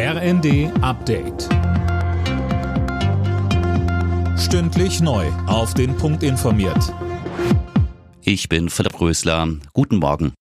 RND 0.00 0.70
Update. 0.80 1.48
Stündlich 4.38 5.00
neu. 5.00 5.26
Auf 5.48 5.74
den 5.74 5.96
Punkt 5.96 6.22
informiert. 6.22 6.94
Ich 8.22 8.48
bin 8.48 8.70
Philipp 8.70 9.00
Rösler. 9.00 9.48
Guten 9.72 9.96
Morgen. 9.96 10.34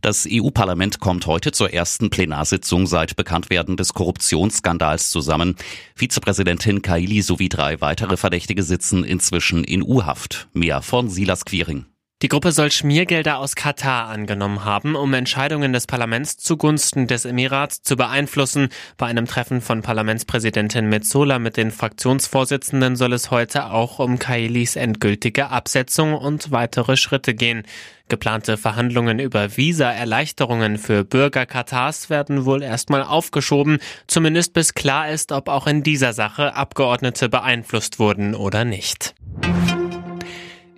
Das 0.00 0.26
EU-Parlament 0.26 0.98
kommt 0.98 1.26
heute 1.26 1.52
zur 1.52 1.74
ersten 1.74 2.08
Plenarsitzung 2.08 2.86
seit 2.86 3.16
Bekanntwerden 3.16 3.76
des 3.76 3.92
Korruptionsskandals 3.92 5.10
zusammen. 5.10 5.54
Vizepräsidentin 5.94 6.80
Kaili 6.80 7.20
sowie 7.20 7.50
drei 7.50 7.82
weitere 7.82 8.16
Verdächtige 8.16 8.62
sitzen 8.62 9.04
inzwischen 9.04 9.62
in 9.62 9.82
U-Haft. 9.82 10.48
Mehr 10.54 10.80
von 10.80 11.10
Silas 11.10 11.44
Quiring. 11.44 11.84
Die 12.20 12.28
Gruppe 12.28 12.50
soll 12.50 12.72
Schmiergelder 12.72 13.38
aus 13.38 13.54
Katar 13.54 14.08
angenommen 14.08 14.64
haben, 14.64 14.96
um 14.96 15.14
Entscheidungen 15.14 15.72
des 15.72 15.86
Parlaments 15.86 16.36
zugunsten 16.36 17.06
des 17.06 17.24
Emirats 17.24 17.82
zu 17.82 17.94
beeinflussen. 17.94 18.70
Bei 18.96 19.06
einem 19.06 19.26
Treffen 19.26 19.60
von 19.60 19.82
Parlamentspräsidentin 19.82 20.88
Metzola 20.88 21.38
mit 21.38 21.56
den 21.56 21.70
Fraktionsvorsitzenden 21.70 22.96
soll 22.96 23.12
es 23.12 23.30
heute 23.30 23.70
auch 23.70 24.00
um 24.00 24.18
Kailis 24.18 24.74
endgültige 24.74 25.50
Absetzung 25.50 26.12
und 26.12 26.50
weitere 26.50 26.96
Schritte 26.96 27.34
gehen. 27.34 27.62
Geplante 28.08 28.56
Verhandlungen 28.56 29.20
über 29.20 29.56
Visa-Erleichterungen 29.56 30.76
für 30.78 31.04
Bürger 31.04 31.46
Katars 31.46 32.10
werden 32.10 32.46
wohl 32.46 32.64
erstmal 32.64 33.04
aufgeschoben, 33.04 33.78
zumindest 34.08 34.54
bis 34.54 34.74
klar 34.74 35.08
ist, 35.08 35.30
ob 35.30 35.48
auch 35.48 35.68
in 35.68 35.84
dieser 35.84 36.12
Sache 36.12 36.56
Abgeordnete 36.56 37.28
beeinflusst 37.28 38.00
wurden 38.00 38.34
oder 38.34 38.64
nicht. 38.64 39.14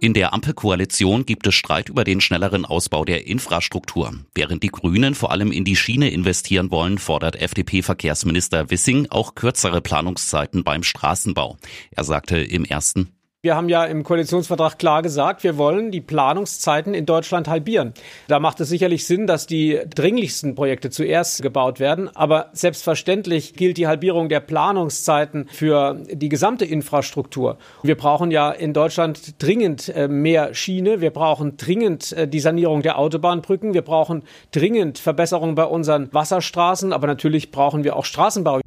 In 0.02 0.14
der 0.14 0.32
Ampelkoalition 0.32 1.26
gibt 1.26 1.46
es 1.46 1.54
Streit 1.54 1.90
über 1.90 2.04
den 2.04 2.22
schnelleren 2.22 2.64
Ausbau 2.64 3.04
der 3.04 3.26
Infrastruktur. 3.26 4.14
Während 4.34 4.62
die 4.62 4.68
Grünen 4.68 5.14
vor 5.14 5.30
allem 5.30 5.52
in 5.52 5.66
die 5.66 5.76
Schiene 5.76 6.08
investieren 6.08 6.70
wollen, 6.70 6.96
fordert 6.96 7.36
FDP-Verkehrsminister 7.36 8.70
Wissing 8.70 9.08
auch 9.10 9.34
kürzere 9.34 9.82
Planungszeiten 9.82 10.64
beim 10.64 10.84
Straßenbau. 10.84 11.58
Er 11.90 12.04
sagte 12.04 12.38
im 12.38 12.64
ersten 12.64 13.12
wir 13.42 13.56
haben 13.56 13.70
ja 13.70 13.86
im 13.86 14.04
Koalitionsvertrag 14.04 14.78
klar 14.78 15.00
gesagt, 15.00 15.44
wir 15.44 15.56
wollen 15.56 15.90
die 15.90 16.02
Planungszeiten 16.02 16.92
in 16.92 17.06
Deutschland 17.06 17.48
halbieren. 17.48 17.94
Da 18.28 18.38
macht 18.38 18.60
es 18.60 18.68
sicherlich 18.68 19.06
Sinn, 19.06 19.26
dass 19.26 19.46
die 19.46 19.80
dringlichsten 19.88 20.54
Projekte 20.54 20.90
zuerst 20.90 21.40
gebaut 21.40 21.80
werden. 21.80 22.14
Aber 22.14 22.50
selbstverständlich 22.52 23.54
gilt 23.54 23.78
die 23.78 23.86
Halbierung 23.86 24.28
der 24.28 24.40
Planungszeiten 24.40 25.48
für 25.48 26.02
die 26.12 26.28
gesamte 26.28 26.66
Infrastruktur. 26.66 27.56
Wir 27.82 27.96
brauchen 27.96 28.30
ja 28.30 28.50
in 28.50 28.74
Deutschland 28.74 29.42
dringend 29.42 29.88
äh, 29.88 30.06
mehr 30.06 30.52
Schiene. 30.52 31.00
Wir 31.00 31.10
brauchen 31.10 31.56
dringend 31.56 32.12
äh, 32.12 32.28
die 32.28 32.40
Sanierung 32.40 32.82
der 32.82 32.98
Autobahnbrücken. 32.98 33.72
Wir 33.72 33.82
brauchen 33.82 34.22
dringend 34.50 34.98
Verbesserungen 34.98 35.54
bei 35.54 35.64
unseren 35.64 36.12
Wasserstraßen. 36.12 36.92
Aber 36.92 37.06
natürlich 37.06 37.50
brauchen 37.50 37.84
wir 37.84 37.96
auch 37.96 38.04
Straßenbau. 38.04 38.60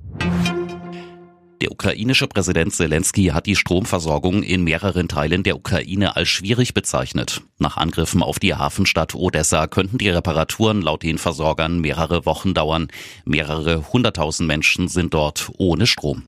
Der 1.63 1.71
ukrainische 1.71 2.27
Präsident 2.27 2.73
Zelensky 2.73 3.27
hat 3.27 3.45
die 3.45 3.55
Stromversorgung 3.55 4.43
in 4.43 4.65
mehreren 4.65 5.07
Teilen 5.07 5.43
der 5.43 5.55
Ukraine 5.55 6.17
als 6.17 6.27
schwierig 6.27 6.73
bezeichnet. 6.73 7.41
Nach 7.57 7.77
Angriffen 7.77 8.21
auf 8.21 8.37
die 8.37 8.53
Hafenstadt 8.53 9.15
Odessa 9.15 9.67
könnten 9.67 9.97
die 9.97 10.09
Reparaturen 10.09 10.81
laut 10.81 11.03
den 11.03 11.17
Versorgern 11.17 11.79
mehrere 11.79 12.25
Wochen 12.25 12.53
dauern. 12.53 12.89
Mehrere 13.23 13.93
hunderttausend 13.93 14.45
Menschen 14.45 14.89
sind 14.89 15.13
dort 15.13 15.51
ohne 15.57 15.87
Strom. 15.87 16.27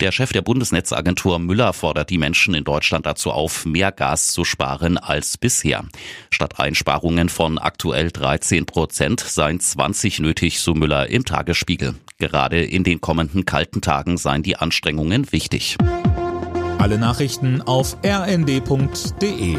Der 0.00 0.10
Chef 0.10 0.32
der 0.32 0.42
Bundesnetzagentur 0.42 1.38
Müller 1.38 1.72
fordert 1.72 2.10
die 2.10 2.18
Menschen 2.18 2.54
in 2.54 2.64
Deutschland 2.64 3.06
dazu 3.06 3.30
auf, 3.30 3.64
mehr 3.64 3.92
Gas 3.92 4.32
zu 4.32 4.44
sparen 4.44 4.98
als 4.98 5.38
bisher. 5.38 5.84
Statt 6.30 6.58
Einsparungen 6.58 7.28
von 7.28 7.58
aktuell 7.58 8.10
13 8.10 8.66
Prozent 8.66 9.20
seien 9.20 9.60
20 9.60 10.18
nötig, 10.18 10.58
so 10.58 10.74
Müller 10.74 11.08
im 11.08 11.24
Tagesspiegel. 11.24 11.94
Gerade 12.22 12.62
in 12.62 12.84
den 12.84 13.00
kommenden 13.00 13.46
kalten 13.46 13.80
Tagen 13.80 14.16
seien 14.16 14.44
die 14.44 14.54
Anstrengungen 14.54 15.32
wichtig. 15.32 15.76
Alle 16.78 16.96
Nachrichten 16.96 17.60
auf 17.62 17.96
rnd.de 18.06 19.56